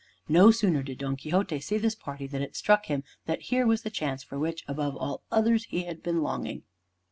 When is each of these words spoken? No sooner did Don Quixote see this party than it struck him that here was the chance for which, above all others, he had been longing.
No 0.27 0.49
sooner 0.49 0.81
did 0.81 0.97
Don 0.97 1.15
Quixote 1.15 1.59
see 1.59 1.77
this 1.77 1.93
party 1.93 2.25
than 2.25 2.41
it 2.41 2.55
struck 2.55 2.87
him 2.87 3.03
that 3.27 3.39
here 3.53 3.67
was 3.67 3.83
the 3.83 3.91
chance 3.91 4.23
for 4.23 4.39
which, 4.39 4.63
above 4.67 4.97
all 4.97 5.21
others, 5.29 5.65
he 5.65 5.83
had 5.83 6.01
been 6.01 6.23
longing. 6.23 6.63